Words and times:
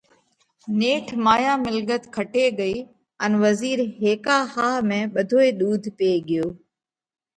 نيٺ 0.79 1.07
مايا 1.25 1.53
مِلڳت 1.65 2.03
کٽي 2.15 2.45
ڳئِي 2.59 2.75
ان 3.23 3.31
وزِير 3.43 3.77
هيڪا 4.03 4.37
ۿاۿ 4.53 4.75
۾ 4.89 4.99
ٻڌوئي 5.13 5.49
ۮُوڌ 5.59 5.83
پي 5.97 6.09
ڳيو۔ 6.27 6.45